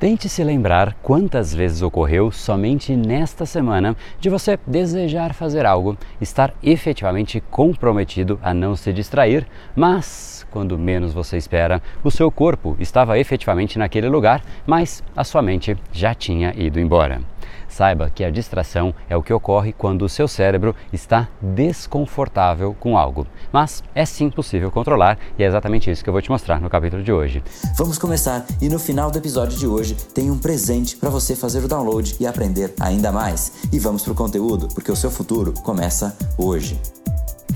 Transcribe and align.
Tente 0.00 0.28
se 0.28 0.44
lembrar 0.44 0.94
quantas 1.02 1.52
vezes 1.52 1.82
ocorreu 1.82 2.30
somente 2.30 2.94
nesta 2.94 3.44
semana 3.44 3.96
de 4.20 4.30
você 4.30 4.56
desejar 4.64 5.34
fazer 5.34 5.66
algo, 5.66 5.98
estar 6.20 6.54
efetivamente 6.62 7.40
comprometido 7.50 8.38
a 8.40 8.54
não 8.54 8.76
se 8.76 8.92
distrair, 8.92 9.44
mas 9.74 10.46
quando 10.52 10.78
menos 10.78 11.12
você 11.12 11.36
espera, 11.36 11.82
o 12.04 12.12
seu 12.12 12.30
corpo 12.30 12.76
estava 12.78 13.18
efetivamente 13.18 13.76
naquele 13.76 14.08
lugar, 14.08 14.40
mas 14.64 15.02
a 15.16 15.24
sua 15.24 15.42
mente 15.42 15.76
já 15.90 16.14
tinha 16.14 16.54
ido 16.56 16.78
embora. 16.78 17.20
Saiba 17.78 18.10
que 18.12 18.24
a 18.24 18.30
distração 18.30 18.92
é 19.08 19.16
o 19.16 19.22
que 19.22 19.32
ocorre 19.32 19.72
quando 19.72 20.02
o 20.02 20.08
seu 20.08 20.26
cérebro 20.26 20.74
está 20.92 21.28
desconfortável 21.40 22.74
com 22.74 22.98
algo. 22.98 23.24
Mas 23.52 23.84
é 23.94 24.04
sim 24.04 24.28
possível 24.30 24.68
controlar 24.68 25.16
e 25.38 25.44
é 25.44 25.46
exatamente 25.46 25.88
isso 25.88 26.02
que 26.02 26.10
eu 26.10 26.12
vou 26.12 26.20
te 26.20 26.28
mostrar 26.28 26.60
no 26.60 26.68
capítulo 26.68 27.04
de 27.04 27.12
hoje. 27.12 27.40
Vamos 27.76 27.96
começar 27.96 28.44
e 28.60 28.68
no 28.68 28.80
final 28.80 29.12
do 29.12 29.18
episódio 29.18 29.56
de 29.56 29.68
hoje 29.68 29.94
tem 30.12 30.28
um 30.28 30.38
presente 30.40 30.96
para 30.96 31.08
você 31.08 31.36
fazer 31.36 31.62
o 31.62 31.68
download 31.68 32.16
e 32.18 32.26
aprender 32.26 32.74
ainda 32.80 33.12
mais. 33.12 33.52
E 33.72 33.78
vamos 33.78 34.02
pro 34.02 34.12
conteúdo, 34.12 34.66
porque 34.74 34.90
o 34.90 34.96
seu 34.96 35.08
futuro 35.12 35.54
começa 35.62 36.16
hoje. 36.36 36.80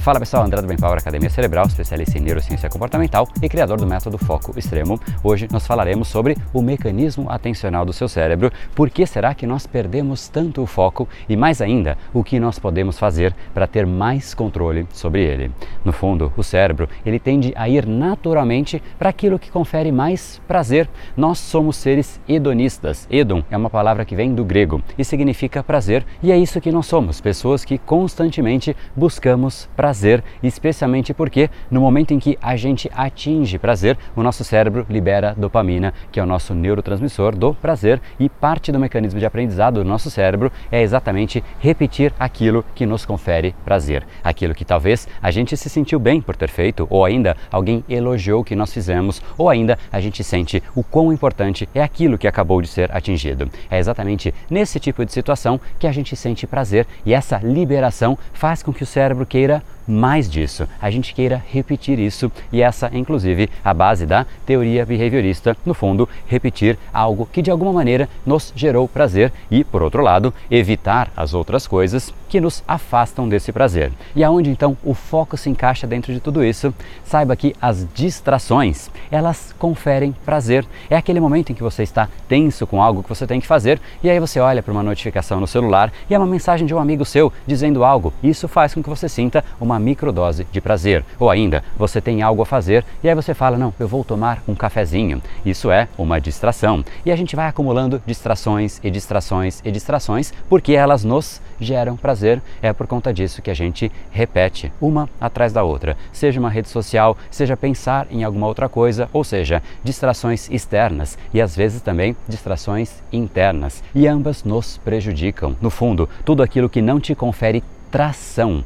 Fala 0.02 0.18
pessoal, 0.18 0.44
André 0.44 0.60
do 0.60 0.66
Brain 0.66 0.80
Power 0.80 0.98
Academia 0.98 1.30
Cerebral, 1.30 1.64
especialista 1.66 2.18
em 2.18 2.20
neurociência 2.20 2.68
comportamental 2.68 3.28
e 3.40 3.48
criador 3.48 3.78
do 3.78 3.86
método 3.86 4.18
Foco 4.18 4.52
Extremo. 4.58 4.98
Hoje 5.22 5.46
nós 5.48 5.64
falaremos 5.64 6.08
sobre 6.08 6.36
o 6.52 6.60
mecanismo 6.60 7.30
atencional 7.30 7.84
do 7.84 7.92
seu 7.92 8.08
cérebro, 8.08 8.50
por 8.74 8.90
que 8.90 9.06
será 9.06 9.32
que 9.32 9.46
nós 9.46 9.64
perdemos 9.64 10.28
tanto 10.28 10.60
o 10.60 10.66
foco 10.66 11.08
e 11.28 11.36
mais 11.36 11.62
ainda, 11.62 11.96
o 12.12 12.24
que 12.24 12.40
nós 12.40 12.58
podemos 12.58 12.98
fazer 12.98 13.32
para 13.54 13.68
ter 13.68 13.86
mais 13.86 14.34
controle 14.34 14.88
sobre 14.92 15.22
ele. 15.22 15.52
No 15.84 15.92
fundo, 15.92 16.32
o 16.36 16.42
cérebro, 16.42 16.88
ele 17.06 17.20
tende 17.20 17.52
a 17.54 17.68
ir 17.68 17.86
naturalmente 17.86 18.82
para 18.98 19.10
aquilo 19.10 19.38
que 19.38 19.52
confere 19.52 19.92
mais 19.92 20.42
prazer. 20.48 20.90
Nós 21.16 21.38
somos 21.38 21.76
seres 21.76 22.20
hedonistas. 22.28 23.06
Hedon 23.08 23.44
é 23.48 23.56
uma 23.56 23.70
palavra 23.70 24.04
que 24.04 24.16
vem 24.16 24.34
do 24.34 24.44
grego 24.44 24.82
e 24.98 25.04
significa 25.04 25.62
prazer, 25.62 26.04
e 26.20 26.32
é 26.32 26.36
isso 26.36 26.60
que 26.60 26.72
nós 26.72 26.86
somos, 26.86 27.20
pessoas 27.20 27.64
que 27.64 27.78
constantemente 27.78 28.76
buscamos 28.96 29.68
prazer 29.76 29.91
prazer, 29.92 30.24
especialmente 30.42 31.12
porque 31.12 31.50
no 31.70 31.78
momento 31.78 32.14
em 32.14 32.18
que 32.18 32.38
a 32.40 32.56
gente 32.56 32.90
atinge 32.94 33.58
prazer, 33.58 33.98
o 34.16 34.22
nosso 34.22 34.42
cérebro 34.42 34.86
libera 34.88 35.34
dopamina, 35.36 35.92
que 36.10 36.18
é 36.18 36.22
o 36.22 36.26
nosso 36.26 36.54
neurotransmissor 36.54 37.36
do 37.36 37.52
prazer, 37.52 38.00
e 38.18 38.26
parte 38.26 38.72
do 38.72 38.78
mecanismo 38.78 39.20
de 39.20 39.26
aprendizado 39.26 39.74
do 39.74 39.84
nosso 39.84 40.10
cérebro 40.10 40.50
é 40.70 40.80
exatamente 40.80 41.44
repetir 41.60 42.10
aquilo 42.18 42.64
que 42.74 42.86
nos 42.86 43.04
confere 43.04 43.54
prazer, 43.66 44.06
aquilo 44.24 44.54
que 44.54 44.64
talvez 44.64 45.06
a 45.20 45.30
gente 45.30 45.58
se 45.58 45.68
sentiu 45.68 46.00
bem 46.00 46.22
por 46.22 46.36
ter 46.36 46.48
feito, 46.48 46.86
ou 46.88 47.04
ainda 47.04 47.36
alguém 47.50 47.84
elogiou 47.86 48.40
o 48.40 48.44
que 48.44 48.56
nós 48.56 48.72
fizemos, 48.72 49.20
ou 49.36 49.50
ainda 49.50 49.78
a 49.92 50.00
gente 50.00 50.24
sente 50.24 50.62
o 50.74 50.82
quão 50.82 51.12
importante 51.12 51.68
é 51.74 51.82
aquilo 51.82 52.16
que 52.16 52.26
acabou 52.26 52.62
de 52.62 52.68
ser 52.68 52.90
atingido. 52.96 53.50
É 53.70 53.78
exatamente 53.78 54.32
nesse 54.48 54.80
tipo 54.80 55.04
de 55.04 55.12
situação 55.12 55.60
que 55.78 55.86
a 55.86 55.92
gente 55.92 56.16
sente 56.16 56.46
prazer 56.46 56.86
e 57.04 57.12
essa 57.12 57.36
liberação 57.42 58.18
faz 58.32 58.62
com 58.62 58.72
que 58.72 58.82
o 58.82 58.86
cérebro 58.86 59.26
queira 59.26 59.62
mais 59.86 60.30
disso, 60.30 60.68
a 60.80 60.90
gente 60.90 61.14
queira 61.14 61.42
repetir 61.48 61.98
isso 61.98 62.30
e 62.52 62.62
essa, 62.62 62.90
inclusive, 62.92 63.48
a 63.64 63.74
base 63.74 64.06
da 64.06 64.26
teoria 64.46 64.86
behaviorista, 64.86 65.56
no 65.64 65.74
fundo, 65.74 66.08
repetir 66.26 66.78
algo 66.92 67.28
que 67.32 67.42
de 67.42 67.50
alguma 67.50 67.72
maneira 67.72 68.08
nos 68.24 68.52
gerou 68.54 68.88
prazer 68.88 69.32
e, 69.50 69.64
por 69.64 69.82
outro 69.82 70.02
lado, 70.02 70.32
evitar 70.50 71.10
as 71.16 71.34
outras 71.34 71.66
coisas 71.66 72.12
que 72.28 72.40
nos 72.40 72.62
afastam 72.66 73.28
desse 73.28 73.52
prazer. 73.52 73.92
E 74.16 74.24
aonde 74.24 74.48
então 74.48 74.74
o 74.82 74.94
foco 74.94 75.36
se 75.36 75.50
encaixa 75.50 75.86
dentro 75.86 76.14
de 76.14 76.20
tudo 76.20 76.42
isso? 76.42 76.72
Saiba 77.04 77.36
que 77.36 77.54
as 77.60 77.86
distrações, 77.94 78.90
elas 79.10 79.54
conferem 79.58 80.14
prazer. 80.24 80.64
É 80.88 80.96
aquele 80.96 81.20
momento 81.20 81.52
em 81.52 81.54
que 81.54 81.62
você 81.62 81.82
está 81.82 82.08
tenso 82.28 82.66
com 82.66 82.82
algo 82.82 83.02
que 83.02 83.08
você 83.08 83.26
tem 83.26 83.38
que 83.38 83.46
fazer 83.46 83.78
e 84.02 84.08
aí 84.08 84.18
você 84.18 84.40
olha 84.40 84.62
para 84.62 84.72
uma 84.72 84.82
notificação 84.82 85.40
no 85.40 85.46
celular 85.46 85.92
e 86.08 86.14
é 86.14 86.18
uma 86.18 86.26
mensagem 86.26 86.66
de 86.66 86.74
um 86.74 86.78
amigo 86.78 87.04
seu 87.04 87.30
dizendo 87.46 87.84
algo. 87.84 88.14
Isso 88.22 88.48
faz 88.48 88.72
com 88.72 88.82
que 88.82 88.88
você 88.88 89.10
sinta 89.10 89.44
uma 89.60 89.71
uma 89.72 89.80
microdose 89.80 90.46
de 90.52 90.60
prazer. 90.60 91.04
Ou 91.18 91.30
ainda, 91.30 91.64
você 91.76 92.00
tem 92.00 92.22
algo 92.22 92.42
a 92.42 92.46
fazer 92.46 92.84
e 93.02 93.08
aí 93.08 93.14
você 93.14 93.34
fala: 93.34 93.56
Não, 93.56 93.72
eu 93.80 93.88
vou 93.88 94.04
tomar 94.04 94.42
um 94.46 94.54
cafezinho. 94.54 95.22
Isso 95.44 95.70
é 95.70 95.88
uma 95.96 96.20
distração. 96.20 96.84
E 97.04 97.10
a 97.10 97.16
gente 97.16 97.34
vai 97.34 97.48
acumulando 97.48 98.02
distrações 98.06 98.78
e 98.82 98.90
distrações 98.90 99.60
e 99.64 99.70
distrações 99.70 100.32
porque 100.48 100.72
elas 100.72 101.04
nos 101.04 101.40
geram 101.58 101.96
prazer. 101.96 102.40
É 102.60 102.72
por 102.72 102.86
conta 102.86 103.12
disso 103.12 103.42
que 103.42 103.50
a 103.50 103.54
gente 103.54 103.90
repete 104.10 104.72
uma 104.80 105.08
atrás 105.20 105.52
da 105.52 105.62
outra. 105.62 105.96
Seja 106.12 106.38
uma 106.38 106.50
rede 106.50 106.68
social, 106.68 107.16
seja 107.30 107.56
pensar 107.56 108.06
em 108.10 108.24
alguma 108.24 108.46
outra 108.46 108.68
coisa, 108.68 109.08
ou 109.12 109.24
seja, 109.24 109.62
distrações 109.82 110.50
externas 110.50 111.18
e 111.32 111.40
às 111.40 111.56
vezes 111.56 111.80
também 111.80 112.14
distrações 112.28 113.02
internas. 113.12 113.82
E 113.94 114.06
ambas 114.06 114.44
nos 114.44 114.78
prejudicam. 114.78 115.56
No 115.60 115.70
fundo, 115.70 116.08
tudo 116.24 116.42
aquilo 116.42 116.68
que 116.68 116.82
não 116.82 117.00
te 117.00 117.14
confere 117.14 117.62
tração 117.90 118.64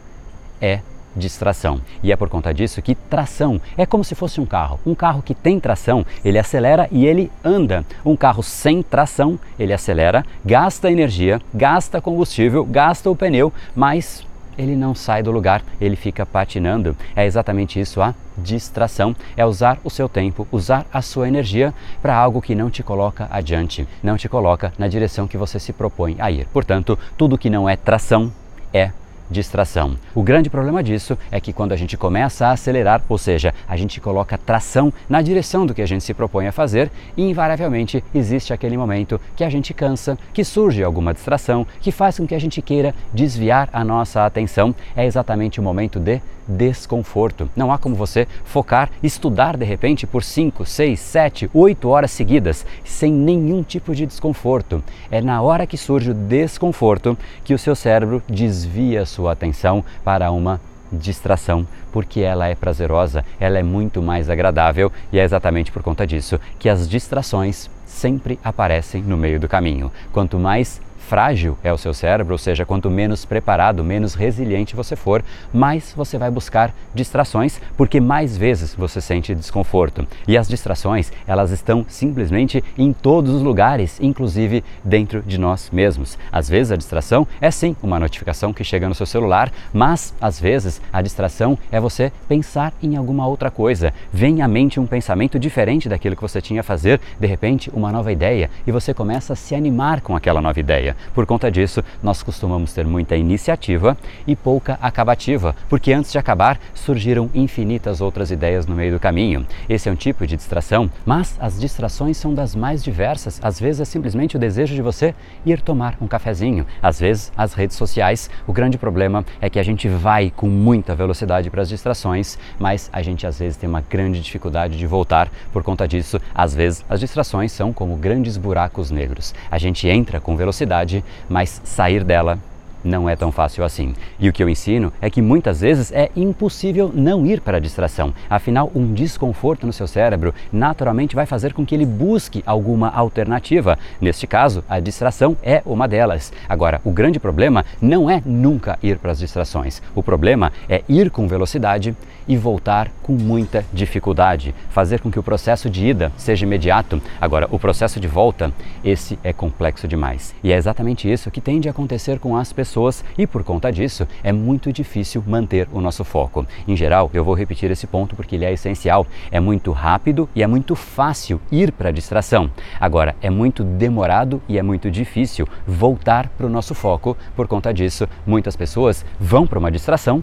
é 0.60 0.80
distração. 1.16 1.80
E 2.02 2.12
é 2.12 2.16
por 2.16 2.28
conta 2.28 2.52
disso 2.52 2.82
que 2.82 2.94
tração 2.94 3.60
é 3.76 3.86
como 3.86 4.04
se 4.04 4.14
fosse 4.14 4.40
um 4.40 4.46
carro. 4.46 4.78
Um 4.86 4.94
carro 4.94 5.22
que 5.22 5.34
tem 5.34 5.58
tração, 5.58 6.04
ele 6.24 6.38
acelera 6.38 6.88
e 6.90 7.06
ele 7.06 7.30
anda. 7.44 7.84
Um 8.04 8.16
carro 8.16 8.42
sem 8.42 8.82
tração, 8.82 9.38
ele 9.58 9.72
acelera, 9.72 10.24
gasta 10.44 10.90
energia, 10.90 11.40
gasta 11.52 12.00
combustível, 12.00 12.64
gasta 12.64 13.10
o 13.10 13.16
pneu, 13.16 13.52
mas 13.74 14.24
ele 14.58 14.74
não 14.74 14.94
sai 14.94 15.22
do 15.22 15.30
lugar, 15.30 15.62
ele 15.80 15.96
fica 15.96 16.24
patinando. 16.24 16.96
É 17.14 17.26
exatamente 17.26 17.78
isso 17.78 18.00
a 18.00 18.14
distração, 18.36 19.14
é 19.36 19.44
usar 19.44 19.78
o 19.84 19.90
seu 19.90 20.08
tempo, 20.08 20.46
usar 20.50 20.86
a 20.92 21.02
sua 21.02 21.28
energia 21.28 21.74
para 22.00 22.16
algo 22.16 22.42
que 22.42 22.54
não 22.54 22.70
te 22.70 22.82
coloca 22.82 23.26
adiante, 23.30 23.86
não 24.02 24.16
te 24.16 24.28
coloca 24.28 24.72
na 24.78 24.88
direção 24.88 25.26
que 25.26 25.36
você 25.36 25.58
se 25.58 25.72
propõe 25.72 26.16
a 26.18 26.30
ir. 26.30 26.46
Portanto, 26.52 26.98
tudo 27.16 27.38
que 27.38 27.50
não 27.50 27.68
é 27.68 27.76
tração 27.76 28.32
é 28.72 28.90
distração. 29.30 29.96
O 30.14 30.22
grande 30.22 30.50
problema 30.50 30.82
disso 30.82 31.16
é 31.30 31.40
que 31.40 31.52
quando 31.52 31.72
a 31.72 31.76
gente 31.76 31.96
começa 31.96 32.46
a 32.46 32.52
acelerar, 32.52 33.02
ou 33.08 33.18
seja, 33.18 33.54
a 33.68 33.76
gente 33.76 34.00
coloca 34.00 34.38
tração 34.38 34.92
na 35.08 35.22
direção 35.22 35.66
do 35.66 35.74
que 35.74 35.82
a 35.82 35.86
gente 35.86 36.04
se 36.04 36.14
propõe 36.14 36.46
a 36.46 36.52
fazer, 36.52 36.90
invariavelmente 37.16 38.02
existe 38.14 38.52
aquele 38.52 38.76
momento 38.76 39.20
que 39.34 39.44
a 39.44 39.50
gente 39.50 39.74
cansa, 39.74 40.18
que 40.32 40.44
surge 40.44 40.82
alguma 40.82 41.14
distração, 41.14 41.66
que 41.80 41.92
faz 41.92 42.18
com 42.18 42.26
que 42.26 42.34
a 42.34 42.40
gente 42.40 42.62
queira 42.62 42.94
desviar 43.12 43.68
a 43.72 43.84
nossa 43.84 44.24
atenção. 44.24 44.74
É 44.96 45.04
exatamente 45.04 45.60
o 45.60 45.62
momento 45.62 45.98
de 45.98 46.20
desconforto. 46.46 47.50
Não 47.56 47.72
há 47.72 47.78
como 47.78 47.94
você 47.94 48.26
focar, 48.44 48.90
estudar 49.02 49.56
de 49.56 49.64
repente 49.64 50.06
por 50.06 50.22
5, 50.22 50.64
6, 50.64 51.00
7, 51.00 51.50
8 51.52 51.88
horas 51.88 52.10
seguidas 52.10 52.64
sem 52.84 53.12
nenhum 53.12 53.62
tipo 53.62 53.94
de 53.94 54.06
desconforto. 54.06 54.82
É 55.10 55.20
na 55.20 55.42
hora 55.42 55.66
que 55.66 55.76
surge 55.76 56.10
o 56.10 56.14
desconforto 56.14 57.18
que 57.44 57.54
o 57.54 57.58
seu 57.58 57.74
cérebro 57.74 58.22
desvia 58.28 59.02
a 59.02 59.06
sua 59.16 59.32
atenção 59.32 59.82
para 60.04 60.30
uma 60.30 60.60
distração, 60.92 61.66
porque 61.90 62.20
ela 62.20 62.46
é 62.46 62.54
prazerosa, 62.54 63.24
ela 63.40 63.58
é 63.58 63.62
muito 63.62 64.02
mais 64.02 64.30
agradável 64.30 64.92
e 65.12 65.18
é 65.18 65.24
exatamente 65.24 65.72
por 65.72 65.82
conta 65.82 66.06
disso 66.06 66.38
que 66.58 66.68
as 66.68 66.88
distrações 66.88 67.68
sempre 67.86 68.38
aparecem 68.44 69.02
no 69.02 69.16
meio 69.16 69.40
do 69.40 69.48
caminho. 69.48 69.90
Quanto 70.12 70.38
mais 70.38 70.80
frágil 71.06 71.56
é 71.62 71.72
o 71.72 71.78
seu 71.78 71.94
cérebro, 71.94 72.34
ou 72.34 72.38
seja, 72.38 72.66
quanto 72.66 72.90
menos 72.90 73.24
preparado, 73.24 73.84
menos 73.84 74.14
resiliente 74.14 74.74
você 74.74 74.96
for, 74.96 75.24
mais 75.54 75.94
você 75.96 76.18
vai 76.18 76.30
buscar 76.30 76.74
distrações, 76.92 77.60
porque 77.76 78.00
mais 78.00 78.36
vezes 78.36 78.74
você 78.74 79.00
sente 79.00 79.34
desconforto. 79.34 80.06
E 80.26 80.36
as 80.36 80.48
distrações, 80.48 81.12
elas 81.26 81.52
estão 81.52 81.86
simplesmente 81.88 82.62
em 82.76 82.92
todos 82.92 83.32
os 83.32 83.42
lugares, 83.42 83.98
inclusive 84.00 84.64
dentro 84.84 85.22
de 85.22 85.38
nós 85.38 85.70
mesmos. 85.72 86.18
Às 86.32 86.48
vezes 86.48 86.72
a 86.72 86.76
distração 86.76 87.26
é 87.40 87.50
sim 87.50 87.76
uma 87.82 88.00
notificação 88.00 88.52
que 88.52 88.64
chega 88.64 88.88
no 88.88 88.94
seu 88.94 89.06
celular, 89.06 89.52
mas 89.72 90.12
às 90.20 90.40
vezes 90.40 90.82
a 90.92 91.00
distração 91.00 91.56
é 91.70 91.78
você 91.78 92.12
pensar 92.28 92.72
em 92.82 92.96
alguma 92.96 93.26
outra 93.26 93.50
coisa. 93.50 93.94
Vem 94.12 94.42
à 94.42 94.48
mente 94.48 94.80
um 94.80 94.86
pensamento 94.86 95.38
diferente 95.38 95.88
daquilo 95.88 96.16
que 96.16 96.22
você 96.22 96.40
tinha 96.40 96.62
a 96.62 96.64
fazer, 96.64 97.00
de 97.20 97.26
repente 97.28 97.70
uma 97.72 97.92
nova 97.92 98.10
ideia, 98.10 98.50
e 98.66 98.72
você 98.72 98.92
começa 98.92 99.34
a 99.34 99.36
se 99.36 99.54
animar 99.54 100.00
com 100.00 100.16
aquela 100.16 100.40
nova 100.40 100.58
ideia. 100.58 100.95
Por 101.14 101.26
conta 101.26 101.50
disso, 101.50 101.82
nós 102.02 102.22
costumamos 102.22 102.72
ter 102.72 102.86
muita 102.86 103.16
iniciativa 103.16 103.96
e 104.26 104.34
pouca 104.34 104.78
acabativa, 104.80 105.54
porque 105.68 105.92
antes 105.92 106.12
de 106.12 106.18
acabar 106.18 106.58
surgiram 106.74 107.30
infinitas 107.34 108.00
outras 108.00 108.30
ideias 108.30 108.66
no 108.66 108.74
meio 108.74 108.92
do 108.92 109.00
caminho. 109.00 109.46
Esse 109.68 109.88
é 109.88 109.92
um 109.92 109.96
tipo 109.96 110.26
de 110.26 110.36
distração, 110.36 110.90
mas 111.04 111.36
as 111.40 111.58
distrações 111.58 112.16
são 112.16 112.34
das 112.34 112.54
mais 112.54 112.82
diversas. 112.82 113.40
Às 113.42 113.58
vezes 113.58 113.80
é 113.80 113.84
simplesmente 113.84 114.36
o 114.36 114.38
desejo 114.38 114.74
de 114.74 114.82
você 114.82 115.14
ir 115.44 115.60
tomar 115.60 115.96
um 116.00 116.06
cafezinho, 116.06 116.66
às 116.82 117.00
vezes 117.00 117.32
as 117.36 117.54
redes 117.54 117.76
sociais. 117.76 118.30
O 118.46 118.52
grande 118.52 118.78
problema 118.78 119.24
é 119.40 119.50
que 119.50 119.58
a 119.58 119.62
gente 119.62 119.88
vai 119.88 120.30
com 120.34 120.48
muita 120.48 120.94
velocidade 120.94 121.50
para 121.50 121.62
as 121.62 121.68
distrações, 121.68 122.38
mas 122.58 122.88
a 122.92 123.02
gente 123.02 123.26
às 123.26 123.38
vezes 123.38 123.56
tem 123.56 123.68
uma 123.68 123.80
grande 123.80 124.20
dificuldade 124.20 124.76
de 124.76 124.86
voltar. 124.86 125.28
Por 125.52 125.62
conta 125.62 125.88
disso, 125.88 126.20
às 126.34 126.54
vezes 126.54 126.84
as 126.88 127.00
distrações 127.00 127.52
são 127.52 127.72
como 127.72 127.96
grandes 127.96 128.36
buracos 128.36 128.90
negros. 128.90 129.34
A 129.50 129.58
gente 129.58 129.88
entra 129.88 130.20
com 130.20 130.36
velocidade 130.36 130.85
mas 131.28 131.60
sair 131.64 132.04
dela 132.04 132.38
não 132.86 133.08
é 133.08 133.16
tão 133.16 133.32
fácil 133.32 133.64
assim. 133.64 133.94
E 134.18 134.28
o 134.28 134.32
que 134.32 134.42
eu 134.42 134.48
ensino 134.48 134.92
é 135.00 135.10
que 135.10 135.20
muitas 135.20 135.60
vezes 135.60 135.92
é 135.92 136.10
impossível 136.16 136.90
não 136.94 137.26
ir 137.26 137.40
para 137.40 137.58
a 137.58 137.60
distração. 137.60 138.14
Afinal, 138.30 138.70
um 138.74 138.94
desconforto 138.94 139.66
no 139.66 139.72
seu 139.72 139.86
cérebro 139.86 140.34
naturalmente 140.52 141.14
vai 141.14 141.26
fazer 141.26 141.52
com 141.52 141.66
que 141.66 141.74
ele 141.74 141.84
busque 141.84 142.42
alguma 142.46 142.88
alternativa. 142.88 143.78
Neste 144.00 144.26
caso, 144.26 144.64
a 144.68 144.80
distração 144.80 145.36
é 145.42 145.62
uma 145.66 145.88
delas. 145.88 146.32
Agora, 146.48 146.80
o 146.84 146.90
grande 146.90 147.18
problema 147.18 147.64
não 147.80 148.08
é 148.08 148.22
nunca 148.24 148.78
ir 148.82 148.98
para 148.98 149.12
as 149.12 149.18
distrações. 149.18 149.82
O 149.94 150.02
problema 150.02 150.52
é 150.68 150.82
ir 150.88 151.10
com 151.10 151.26
velocidade 151.26 151.94
e 152.28 152.36
voltar 152.36 152.90
com 153.02 153.12
muita 153.12 153.64
dificuldade, 153.72 154.54
fazer 154.70 155.00
com 155.00 155.10
que 155.10 155.18
o 155.18 155.22
processo 155.22 155.70
de 155.70 155.86
ida 155.86 156.12
seja 156.16 156.44
imediato. 156.44 157.00
Agora, 157.20 157.46
o 157.50 157.58
processo 157.58 158.00
de 158.00 158.08
volta, 158.08 158.52
esse 158.84 159.18
é 159.22 159.32
complexo 159.32 159.86
demais. 159.86 160.34
E 160.42 160.52
é 160.52 160.56
exatamente 160.56 161.10
isso 161.10 161.30
que 161.30 161.40
tende 161.40 161.68
a 161.68 161.70
acontecer 161.70 162.18
com 162.18 162.36
as 162.36 162.52
pessoas 162.52 162.75
e 163.16 163.26
por 163.26 163.42
conta 163.42 163.72
disso 163.72 164.06
é 164.22 164.32
muito 164.32 164.70
difícil 164.70 165.24
manter 165.26 165.66
o 165.72 165.80
nosso 165.80 166.04
foco. 166.04 166.46
Em 166.68 166.76
geral, 166.76 167.10
eu 167.14 167.24
vou 167.24 167.34
repetir 167.34 167.70
esse 167.70 167.86
ponto 167.86 168.14
porque 168.14 168.36
ele 168.36 168.44
é 168.44 168.52
essencial. 168.52 169.06
É 169.30 169.40
muito 169.40 169.72
rápido 169.72 170.28
e 170.34 170.42
é 170.42 170.46
muito 170.46 170.74
fácil 170.74 171.40
ir 171.50 171.72
para 171.72 171.88
a 171.88 171.92
distração. 171.92 172.50
Agora, 172.78 173.16
é 173.22 173.30
muito 173.30 173.64
demorado 173.64 174.42
e 174.46 174.58
é 174.58 174.62
muito 174.62 174.90
difícil 174.90 175.48
voltar 175.66 176.28
para 176.28 176.46
o 176.46 176.50
nosso 176.50 176.74
foco. 176.74 177.16
Por 177.34 177.48
conta 177.48 177.72
disso, 177.72 178.06
muitas 178.26 178.54
pessoas 178.56 179.06
vão 179.18 179.46
para 179.46 179.58
uma 179.58 179.70
distração 179.70 180.22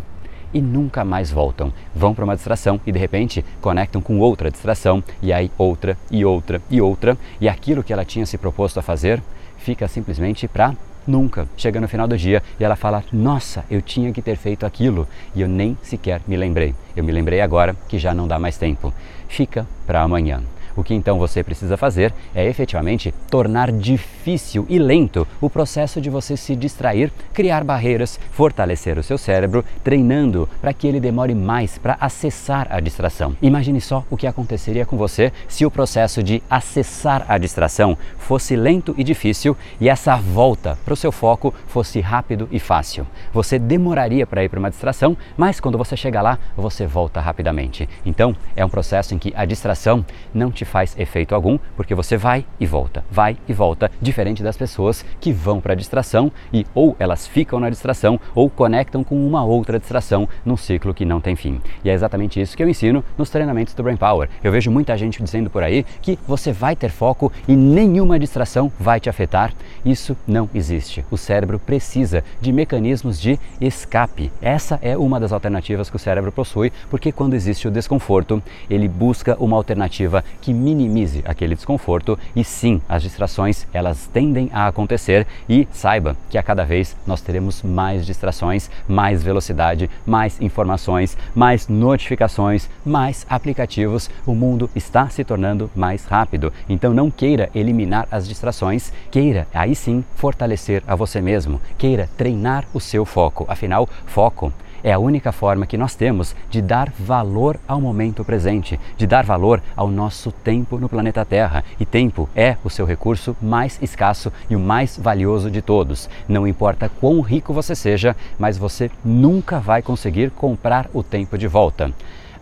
e 0.54 0.62
nunca 0.62 1.04
mais 1.04 1.32
voltam. 1.32 1.74
Vão 1.96 2.14
para 2.14 2.24
uma 2.24 2.36
distração 2.36 2.80
e 2.86 2.92
de 2.92 3.00
repente 3.00 3.44
conectam 3.60 4.00
com 4.00 4.20
outra 4.20 4.52
distração 4.52 5.04
e 5.24 5.34
aí 5.34 5.50
outra 5.58 5.98
e 6.12 6.24
outra 6.24 6.62
e 6.70 6.80
outra 6.80 7.18
e 7.42 7.50
aquilo 7.50 7.84
que 7.84 7.92
ela 7.92 8.06
tinha 8.06 8.28
se 8.28 8.38
proposto 8.38 8.80
a 8.80 8.84
fazer 8.84 9.22
fica 9.58 9.88
simplesmente 9.88 10.48
para 10.48 10.76
nunca. 11.08 11.48
Chega 11.58 11.80
no 11.80 11.88
final 11.88 12.08
do 12.08 12.18
dia 12.18 12.42
e 12.60 12.64
ela 12.64 12.76
fala: 12.76 13.04
Nossa, 13.12 13.64
eu 13.70 13.82
tinha 13.82 14.12
que 14.12 14.22
ter 14.22 14.38
feito 14.38 14.66
aquilo 14.66 15.08
e 15.36 15.42
eu 15.42 15.48
nem 15.48 15.78
sequer 15.82 16.22
me 16.28 16.36
lembrei. 16.36 16.74
Eu 16.96 17.04
me 17.04 17.12
lembrei 17.12 17.42
agora 17.42 17.76
que 17.88 17.98
já 17.98 18.14
não 18.14 18.28
dá 18.28 18.38
mais 18.40 18.58
tempo. 18.58 18.94
Fica 19.28 19.68
para 19.86 20.02
amanhã. 20.02 20.42
O 20.76 20.84
que 20.84 20.94
então 20.94 21.18
você 21.18 21.44
precisa 21.44 21.78
fazer 21.78 22.14
é 22.34 22.48
efetivamente 22.48 23.14
tornar 23.30 23.72
difícil 23.72 24.66
e 24.70 24.80
lento 24.80 25.28
o 25.40 25.50
processo 25.50 26.02
de 26.02 26.10
você 26.10 26.36
se 26.36 26.56
distrair, 26.56 27.12
criar 27.34 27.64
barreiras, 27.64 28.20
fortalecer 28.32 28.98
o 28.98 29.04
seu 29.04 29.18
cérebro, 29.18 29.64
treinando 29.84 30.48
para 30.62 30.74
que 30.74 30.88
ele 30.88 31.00
demore 31.00 31.36
mais 31.36 31.78
para 31.78 31.98
acessar 32.00 32.68
a 32.70 32.80
distração. 32.80 33.36
Imagine 33.42 33.80
só 33.82 34.04
o 34.10 34.18
que 34.18 34.28
aconteceria 34.28 34.86
com 34.86 34.98
você 34.98 35.32
se 35.48 35.66
o 35.66 35.72
processo 35.72 36.24
de 36.24 36.42
acessar 36.50 37.26
a 37.28 37.38
distração 37.38 37.98
fosse 38.18 38.56
lento 38.56 38.96
e 38.98 39.04
difícil 39.04 39.56
e 39.80 39.90
essa 39.90 40.16
volta 40.16 40.78
para 40.84 40.94
o 40.94 40.98
seu 40.98 41.12
foco 41.12 41.54
fosse 41.68 42.00
rápido 42.00 42.48
e 42.52 42.60
fácil. 42.60 43.06
Você 43.34 43.60
demoraria 43.60 44.26
para 44.26 44.44
ir 44.44 44.50
para 44.50 44.60
uma 44.60 44.70
distração, 44.70 45.18
mas 45.38 45.60
quando 45.60 45.78
você 45.78 45.96
chega 45.96 46.22
lá, 46.22 46.40
você 46.56 46.86
volta 46.86 47.20
rapidamente. 47.20 47.88
Então, 48.06 48.36
é 48.56 48.66
um 48.66 48.70
processo 48.70 49.14
em 49.14 49.18
que 49.18 49.34
a 49.36 49.46
distração 49.46 50.06
não 50.34 50.52
te 50.52 50.63
te 50.64 50.66
faz 50.66 50.98
efeito 50.98 51.36
algum, 51.36 51.60
porque 51.76 51.94
você 51.94 52.16
vai 52.16 52.46
e 52.60 52.66
volta, 52.66 53.04
vai 53.12 53.38
e 53.48 53.54
volta, 53.54 53.92
diferente 54.02 54.42
das 54.42 54.56
pessoas 54.56 55.06
que 55.20 55.32
vão 55.32 55.60
para 55.60 55.74
a 55.74 55.76
distração 55.76 56.32
e 56.52 56.66
ou 56.74 56.96
elas 56.98 57.28
ficam 57.28 57.60
na 57.60 57.70
distração 57.70 58.20
ou 58.34 58.50
conectam 58.50 59.04
com 59.04 59.28
uma 59.28 59.44
outra 59.44 59.78
distração 59.78 60.28
num 60.46 60.56
ciclo 60.56 60.94
que 60.94 61.06
não 61.06 61.20
tem 61.20 61.36
fim. 61.36 61.62
E 61.84 61.90
é 61.90 61.94
exatamente 61.94 62.40
isso 62.40 62.56
que 62.56 62.64
eu 62.64 62.70
ensino 62.70 63.04
nos 63.18 63.30
treinamentos 63.30 63.74
do 63.74 63.84
Brain 63.84 63.98
Power. 63.98 64.30
Eu 64.44 64.52
vejo 64.52 64.72
muita 64.72 64.98
gente 64.98 65.22
dizendo 65.22 65.50
por 65.50 65.64
aí 65.64 65.86
que 66.02 66.18
você 66.26 66.54
vai 66.54 66.76
ter 66.76 66.90
foco 66.90 67.32
e 67.48 67.56
nenhuma 67.56 68.18
distração 68.18 68.72
vai 68.80 69.00
te 69.00 69.10
afetar. 69.10 69.54
Isso 69.86 70.16
não 70.26 70.50
existe. 70.54 71.06
O 71.12 71.18
cérebro 71.18 71.60
precisa 71.60 72.24
de 72.40 72.54
mecanismos 72.54 73.20
de 73.20 73.38
escape. 73.60 74.32
Essa 74.42 74.80
é 74.82 74.98
uma 74.98 75.20
das 75.20 75.34
alternativas 75.34 75.90
que 75.90 75.96
o 75.96 76.00
cérebro 76.00 76.32
possui, 76.32 76.72
porque 76.90 77.12
quando 77.12 77.34
existe 77.34 77.68
o 77.68 77.72
desconforto, 77.72 78.42
ele 78.70 78.88
busca 78.88 79.36
uma 79.40 79.58
alternativa 79.58 80.24
que 80.42 80.53
minimize 80.54 81.22
aquele 81.26 81.56
desconforto 81.56 82.18
e 82.36 82.44
sim, 82.44 82.82
as 82.88 83.02
distrações 83.02 83.68
elas 83.74 84.08
tendem 84.14 84.50
a 84.54 84.68
acontecer 84.68 85.28
e 85.50 85.68
saiba 85.72 86.16
que 86.30 86.38
a 86.38 86.44
cada 86.44 86.64
vez 86.64 86.96
nós 87.06 87.22
teremos 87.22 87.62
mais 87.64 88.06
distrações, 88.06 88.70
mais 88.88 89.24
velocidade, 89.24 89.90
mais 90.06 90.40
informações, 90.42 91.18
mais 91.36 91.68
notificações, 91.68 92.70
mais 92.86 93.26
aplicativos. 93.30 94.10
O 94.26 94.34
mundo 94.36 94.70
está 94.76 95.10
se 95.10 95.24
tornando 95.24 95.70
mais 95.76 96.06
rápido. 96.06 96.54
Então 96.70 96.94
não 96.94 97.10
queira 97.10 97.50
eliminar 97.54 98.08
as 98.12 98.28
distrações, 98.28 98.94
queira 99.12 99.48
aí 99.54 99.76
sim 99.76 100.04
fortalecer 100.16 100.84
a 100.88 100.96
você 100.96 101.22
mesmo, 101.22 101.60
queira 101.78 102.10
treinar 102.18 102.66
o 102.74 102.80
seu 102.80 103.06
foco. 103.06 103.46
Afinal, 103.48 103.88
foco 104.06 104.54
é 104.84 104.92
a 104.92 105.00
única 105.00 105.32
forma 105.32 105.66
que 105.66 105.78
nós 105.78 105.96
temos 105.96 106.36
de 106.50 106.62
dar 106.62 106.92
valor 107.00 107.58
ao 107.68 107.80
momento 107.80 108.24
presente, 108.26 108.80
de 108.98 109.08
dar 109.08 109.24
valor 109.24 109.62
ao 109.76 109.88
nosso 109.90 110.32
tempo 110.32 110.78
no 110.78 110.90
planeta 110.90 111.24
Terra. 111.24 111.64
E 111.80 111.86
tempo 111.86 112.30
é 112.36 112.58
o 112.64 112.70
seu 112.70 112.86
recurso 112.86 113.36
mais 113.42 113.80
escasso 113.82 114.32
e 114.50 114.56
o 114.56 114.60
mais 114.60 114.98
valioso 114.98 115.50
de 115.50 115.62
todos. 115.62 116.10
Não 116.28 116.48
importa 116.48 116.90
quão 117.00 117.22
rico 117.22 117.54
você 117.54 117.74
seja, 117.76 118.16
mas 118.38 118.58
você 118.58 118.92
nunca 119.06 119.60
vai 119.60 119.82
conseguir 119.82 120.32
comprar 120.32 120.90
o 120.94 121.02
tempo 121.02 121.38
de 121.38 121.48
volta. 121.48 121.92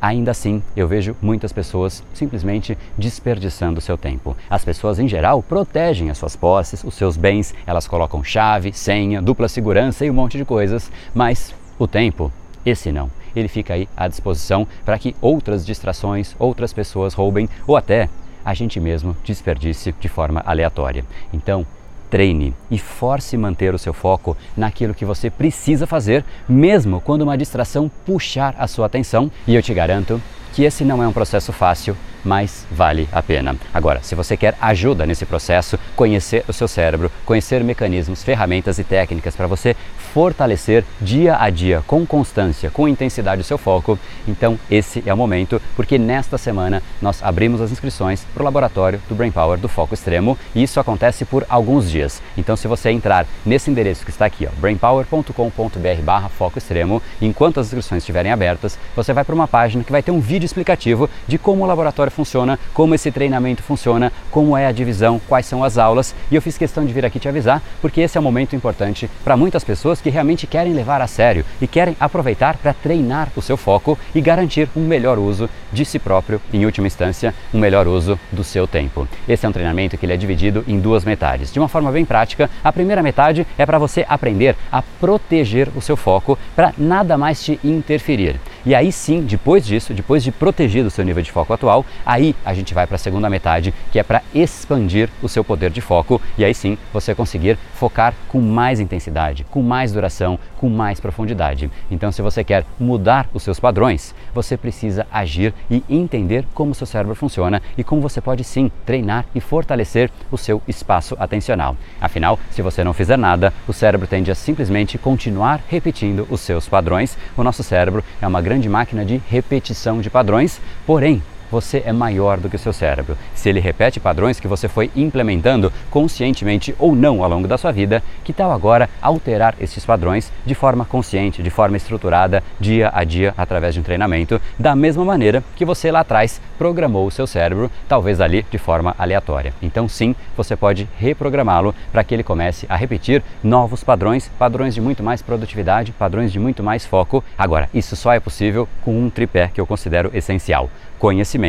Ainda 0.02 0.32
assim, 0.32 0.64
eu 0.76 0.88
vejo 0.88 1.16
muitas 1.22 1.54
pessoas 1.54 2.04
simplesmente 2.12 2.76
desperdiçando 2.98 3.80
seu 3.80 3.96
tempo. 3.96 4.36
As 4.50 4.66
pessoas 4.66 4.98
em 4.98 5.08
geral 5.08 5.44
protegem 5.44 6.10
as 6.10 6.18
suas 6.18 6.36
posses, 6.36 6.84
os 6.84 6.96
seus 6.96 7.16
bens, 7.16 7.54
elas 7.68 7.88
colocam 7.88 8.24
chave, 8.24 8.74
senha, 8.74 9.22
dupla 9.22 9.48
segurança 9.48 10.04
e 10.04 10.10
um 10.10 10.14
monte 10.16 10.40
de 10.40 10.46
coisas, 10.46 10.92
mas 11.14 11.54
o 11.84 11.88
tempo, 11.88 12.32
esse 12.64 12.92
não. 12.92 13.10
Ele 13.36 13.48
fica 13.48 13.74
aí 13.74 13.90
à 13.98 14.08
disposição 14.08 14.68
para 14.86 15.00
que 15.00 15.16
outras 15.20 15.66
distrações, 15.66 16.36
outras 16.38 16.72
pessoas 16.72 17.14
roubem 17.14 17.50
ou 17.66 17.76
até 17.76 18.08
a 18.46 18.54
gente 18.54 18.80
mesmo 18.80 19.16
desperdice 19.24 19.94
de 20.00 20.08
forma 20.08 20.44
aleatória. 20.46 21.04
Então, 21.34 21.66
treine 22.10 22.54
e 22.70 22.78
force 22.78 23.36
manter 23.38 23.74
o 23.74 23.80
seu 23.80 23.94
foco 23.94 24.38
naquilo 24.56 24.94
que 24.94 25.06
você 25.06 25.30
precisa 25.30 25.88
fazer, 25.88 26.26
mesmo 26.48 27.02
quando 27.02 27.22
uma 27.22 27.38
distração 27.38 27.90
puxar 28.06 28.54
a 28.60 28.68
sua 28.68 28.86
atenção. 28.86 29.32
E 29.48 29.56
eu 29.56 29.64
te 29.64 29.74
garanto 29.74 30.22
que 30.54 30.64
esse 30.64 30.84
não 30.84 31.02
é 31.02 31.08
um 31.08 31.14
processo 31.14 31.52
fácil, 31.52 31.96
mas 32.24 32.66
vale 32.72 33.10
a 33.12 33.22
pena. 33.22 33.56
Agora, 33.74 34.02
se 34.04 34.16
você 34.16 34.38
quer 34.38 34.56
ajuda 34.62 35.06
nesse 35.06 35.26
processo, 35.26 35.80
conhecer 35.96 36.44
o 36.48 36.54
seu 36.54 36.68
cérebro, 36.68 37.12
conhecer 37.26 37.64
mecanismos, 37.64 38.24
ferramentas 38.24 38.78
e 38.80 38.84
técnicas 38.84 39.36
para 39.36 39.48
você 39.48 39.76
fortalecer 40.14 40.84
dia 41.00 41.38
a 41.40 41.50
dia, 41.50 41.84
com 41.88 42.06
constância, 42.06 42.70
com 42.70 42.88
intensidade 42.88 43.42
o 43.42 43.46
seu 43.46 43.58
foco, 43.58 43.98
então 44.28 44.60
esse 44.70 45.02
é 45.06 45.14
o 45.14 45.18
momento, 45.18 45.62
porque 45.76 45.98
nesta 45.98 46.38
semana 46.38 46.84
nós 47.02 47.24
abrimos 47.24 47.62
as 47.62 47.72
inscrições 47.72 48.26
para 48.34 48.42
o 48.42 48.44
laboratório 48.44 49.02
do 49.08 49.16
Brain 49.16 49.32
Power 49.32 49.58
do 49.58 49.70
Foco 49.70 49.94
Extremo 49.94 50.38
e 50.54 50.64
isso 50.64 50.80
acontece 50.80 51.24
por 51.24 51.46
alguns 51.48 51.90
dias. 51.90 52.22
Então, 52.38 52.58
se 52.58 52.68
você 52.68 52.92
entrar 52.92 53.26
nesse 53.46 53.72
endereço 53.72 54.04
que 54.04 54.12
está 54.12 54.26
aqui, 54.26 54.48
brainpower.com.br/barra 54.58 56.30
Foco 56.30 56.58
Extremo, 56.58 57.02
enquanto 57.22 57.60
as 57.60 57.68
inscrições 57.68 58.04
estiverem 58.04 58.32
abertas, 58.32 58.78
você 58.96 59.14
vai 59.14 59.24
para 59.24 59.36
uma 59.36 59.48
página 59.48 59.84
que 59.84 59.92
vai 59.92 60.04
ter 60.04 60.12
um 60.12 60.20
vídeo 60.20 60.41
explicativo 60.46 61.10
de 61.28 61.38
como 61.38 61.64
o 61.64 61.68
laboratório 61.68 62.12
funciona, 62.12 62.60
como 62.74 62.96
esse 62.96 63.12
treinamento 63.12 63.64
funciona, 63.64 64.12
como 64.30 64.56
é 64.56 64.66
a 64.66 64.72
divisão, 64.72 65.20
quais 65.28 65.46
são 65.46 65.64
as 65.64 65.78
aulas. 65.78 66.16
E 66.30 66.36
eu 66.36 66.42
fiz 66.42 66.58
questão 66.58 66.86
de 66.86 66.94
vir 66.94 67.06
aqui 67.06 67.20
te 67.20 67.28
avisar, 67.28 67.62
porque 67.82 68.02
esse 68.02 68.18
é 68.18 68.22
um 68.22 68.24
momento 68.24 68.56
importante 68.56 69.10
para 69.24 69.38
muitas 69.38 69.64
pessoas 69.64 70.02
que 70.02 70.10
realmente 70.10 70.48
querem 70.48 70.74
levar 70.74 71.02
a 71.02 71.08
sério 71.08 71.46
e 71.62 71.68
querem 71.68 71.96
aproveitar 72.00 72.58
para 72.58 72.74
treinar 72.74 73.30
o 73.36 73.42
seu 73.42 73.58
foco 73.58 73.98
e 74.14 74.22
garantir 74.22 74.70
um 74.76 74.86
melhor 74.86 75.18
uso 75.18 75.50
de 75.72 75.86
si 75.86 76.00
próprio, 76.00 76.42
em 76.54 76.66
última 76.66 76.88
instância, 76.88 77.34
um 77.54 77.60
melhor 77.60 77.88
uso 77.88 78.20
do 78.32 78.44
seu 78.44 78.68
tempo. 78.68 79.08
Esse 79.28 79.46
é 79.46 79.50
um 79.50 79.52
treinamento 79.52 79.98
que 79.98 80.06
ele 80.06 80.14
é 80.14 80.18
dividido 80.18 80.64
em 80.68 80.80
duas 80.80 81.06
metades. 81.06 81.52
De 81.52 81.60
uma 81.60 81.68
forma 81.68 81.92
bem 81.92 82.06
prática, 82.06 82.50
a 82.64 82.72
primeira 82.72 83.04
metade 83.04 83.46
é 83.58 83.66
para 83.66 83.78
você 83.78 84.06
aprender 84.08 84.56
a 84.72 84.82
proteger 84.82 85.70
o 85.76 85.82
seu 85.82 85.96
foco 85.96 86.38
para 86.56 86.74
nada 86.78 87.18
mais 87.18 87.44
te 87.44 87.60
interferir. 87.64 88.40
E 88.66 88.76
aí 88.76 88.92
sim, 88.92 89.22
depois 89.22 89.66
disso, 89.66 89.94
depois 89.94 90.24
de 90.24 90.32
protegido 90.32 90.88
o 90.88 90.92
seu 90.92 91.04
nível 91.04 91.24
de 91.24 91.32
foco 91.32 91.54
atual, 91.54 91.86
aí 92.06 92.36
a 92.46 92.54
gente 92.54 92.74
vai 92.74 92.86
para 92.86 92.96
a 92.96 93.00
segunda 93.00 93.30
metade, 93.30 93.74
que 93.92 93.98
é 93.98 94.04
para 94.04 94.22
expandir 94.34 95.10
o 95.22 95.28
seu 95.28 95.44
poder 95.44 95.72
de 95.72 95.82
foco 95.82 96.22
e 96.38 96.46
aí 96.46 96.54
sim 96.54 96.78
você 96.94 97.16
conseguir 97.16 97.58
focar 97.74 98.14
com 98.28 98.40
mais 98.40 98.80
intensidade, 98.80 99.44
com 99.50 99.62
mais 99.64 99.92
duração, 99.92 100.38
com 100.58 100.70
mais 100.70 101.00
profundidade. 101.00 101.72
Então, 101.90 102.12
se 102.12 102.22
você 102.22 102.44
quer 102.44 102.64
mudar 102.80 103.28
os 103.34 103.42
seus 103.42 103.60
padrões, 103.60 104.14
você 104.34 104.56
precisa 104.56 105.08
agir 105.12 105.54
e 105.70 105.84
entender 105.90 106.46
como 106.54 106.72
o 106.72 106.76
seu 106.76 106.86
cérebro 106.86 107.16
funciona 107.16 107.62
e 107.78 107.84
como 107.84 108.02
você 108.02 108.22
pode 108.22 108.44
sim 108.44 108.72
treinar 108.86 109.26
e 109.34 109.42
fortalecer 109.42 110.12
o 110.30 110.38
seu 110.38 110.62
espaço 110.68 111.16
atencional. 111.20 111.76
Afinal, 112.00 112.40
se 112.52 112.62
você 112.62 112.84
não 112.84 112.94
fizer 112.94 113.18
nada, 113.18 113.52
o 113.68 113.74
cérebro 113.74 114.08
tende 114.08 114.30
a 114.30 114.36
simplesmente 114.36 114.98
continuar 114.98 115.62
repetindo 115.68 116.28
os 116.30 116.42
seus 116.42 116.68
padrões. 116.68 117.18
O 117.36 117.44
nosso 117.44 117.64
cérebro 117.64 118.04
é 118.22 118.28
uma 118.28 118.42
grande 118.42 118.51
máquina 118.70 119.06
de 119.06 119.22
repetição 119.30 120.02
de 120.02 120.10
padrões, 120.10 120.60
porém, 120.86 121.22
você 121.52 121.84
é 121.86 121.92
maior 121.92 122.40
do 122.40 122.50
que 122.50 122.56
o 122.56 122.60
seu 122.60 122.72
cérebro. 122.72 123.18
Se 123.36 123.50
ele 123.50 123.60
repete 123.60 124.00
padrões 124.00 124.40
que 124.40 124.48
você 124.48 124.68
foi 124.68 124.90
implementando 124.96 125.72
conscientemente 125.90 126.74
ou 126.80 126.96
não 126.96 127.24
ao 127.24 127.30
longo 127.30 127.48
da 127.48 127.58
sua 127.58 127.72
vida, 127.72 128.02
que 128.24 128.32
tal 128.32 128.52
agora 128.52 128.90
alterar 129.02 129.56
esses 129.60 129.86
padrões 129.86 130.32
de 130.46 130.56
forma 130.56 130.86
consciente, 130.86 131.44
de 131.44 131.50
forma 131.50 131.78
estruturada, 131.78 132.44
dia 132.60 132.90
a 132.94 133.04
dia, 133.04 133.34
através 133.38 133.74
de 133.74 133.80
um 133.80 133.84
treinamento, 133.84 134.42
da 134.58 134.76
mesma 134.76 135.04
maneira 135.04 135.44
que 135.56 135.66
você 135.66 135.92
lá 135.92 136.00
atrás 136.00 136.40
programou 136.58 137.06
o 137.06 137.12
seu 137.12 137.28
cérebro, 137.28 137.70
talvez 137.88 138.22
ali 138.22 138.46
de 138.50 138.58
forma 138.58 138.96
aleatória. 138.98 139.54
Então, 139.62 139.90
sim, 139.90 140.16
você 140.38 140.56
pode 140.56 140.88
reprogramá-lo 140.98 141.76
para 141.92 142.04
que 142.04 142.14
ele 142.14 142.24
comece 142.24 142.66
a 142.70 142.76
repetir 142.76 143.24
novos 143.44 143.84
padrões, 143.84 144.30
padrões 144.40 144.74
de 144.74 144.82
muito 144.82 145.04
mais 145.04 145.22
produtividade, 145.22 145.92
padrões 145.92 146.32
de 146.32 146.40
muito 146.40 146.64
mais 146.64 146.86
foco. 146.86 147.24
Agora, 147.38 147.70
isso 147.74 147.96
só 147.96 148.14
é 148.14 148.20
possível 148.20 148.68
com 148.84 148.98
um 148.98 149.10
tripé 149.10 149.50
que 149.54 149.60
eu 149.60 149.66
considero 149.66 150.12
essencial: 150.14 150.70
conhecimento, 151.00 151.41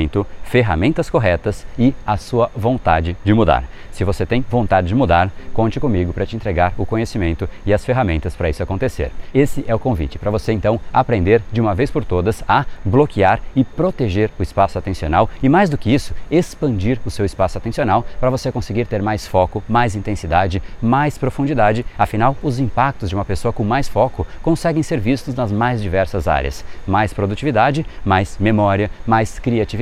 ferramentas 0.53 1.09
corretas 1.09 1.67
e 1.79 1.95
a 2.07 2.17
sua 2.17 2.51
vontade 2.55 3.17
de 3.25 3.33
mudar. 3.33 3.65
Se 3.91 4.05
você 4.05 4.25
tem 4.25 4.45
vontade 4.51 4.89
de 4.89 4.95
mudar, 4.95 5.31
conte 5.53 5.79
comigo 5.79 6.13
para 6.13 6.25
te 6.25 6.35
entregar 6.35 6.73
o 6.79 6.87
conhecimento 6.87 7.49
e 7.67 7.75
as 7.75 7.85
ferramentas 7.85 8.35
para 8.35 8.49
isso 8.49 8.63
acontecer. 8.63 9.11
Esse 9.35 9.65
é 9.69 9.75
o 9.75 9.79
convite 9.79 10.19
para 10.19 10.31
você 10.31 10.53
então 10.53 10.81
aprender 10.93 11.43
de 11.53 11.61
uma 11.61 11.75
vez 11.75 11.91
por 11.91 12.05
todas 12.05 12.43
a 12.49 12.65
bloquear 12.85 13.41
e 13.55 13.63
proteger 13.63 14.31
o 14.39 14.43
espaço 14.43 14.79
atencional 14.79 15.29
e 15.43 15.49
mais 15.49 15.69
do 15.69 15.77
que 15.77 15.93
isso, 15.93 16.15
expandir 16.31 16.99
o 17.05 17.11
seu 17.11 17.25
espaço 17.25 17.59
atencional 17.59 18.05
para 18.19 18.31
você 18.31 18.51
conseguir 18.51 18.87
ter 18.87 19.03
mais 19.03 19.27
foco, 19.27 19.63
mais 19.69 19.95
intensidade, 19.95 20.63
mais 20.81 21.19
profundidade. 21.19 21.85
Afinal, 21.99 22.35
os 22.43 22.59
impactos 22.59 23.11
de 23.11 23.15
uma 23.15 23.27
pessoa 23.27 23.53
com 23.53 23.65
mais 23.65 23.89
foco 23.89 24.27
conseguem 24.43 24.83
ser 24.83 25.01
vistos 25.01 25.35
nas 25.35 25.53
mais 25.53 25.83
diversas 25.83 26.27
áreas. 26.27 26.65
Mais 26.87 27.13
produtividade, 27.13 27.85
mais 28.05 28.39
memória, 28.39 28.91
mais 29.07 29.39
criatividade. 29.39 29.82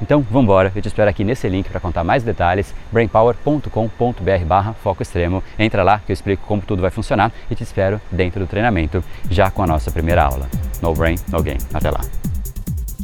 Então, 0.00 0.20
vamos 0.30 0.44
embora. 0.44 0.72
Eu 0.74 0.82
te 0.82 0.88
espero 0.88 1.08
aqui 1.08 1.24
nesse 1.24 1.48
link 1.48 1.68
para 1.68 1.80
contar 1.80 2.04
mais 2.04 2.22
detalhes. 2.22 2.74
brainpower.com.br 2.92 4.72
foco 4.82 5.02
extremo. 5.02 5.42
Entra 5.58 5.82
lá 5.82 6.00
que 6.04 6.12
eu 6.12 6.14
explico 6.14 6.44
como 6.46 6.62
tudo 6.62 6.82
vai 6.82 6.90
funcionar 6.90 7.32
e 7.50 7.54
te 7.54 7.62
espero 7.62 8.00
dentro 8.10 8.40
do 8.40 8.46
treinamento 8.46 9.02
já 9.30 9.50
com 9.50 9.62
a 9.62 9.66
nossa 9.66 9.90
primeira 9.90 10.24
aula. 10.24 10.48
No 10.82 10.94
brain, 10.94 11.16
no 11.28 11.42
game. 11.42 11.60
Até 11.72 11.90
lá. 11.90 12.00